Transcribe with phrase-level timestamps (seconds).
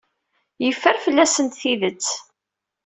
[0.63, 2.05] Yeffer fell-asent tidet.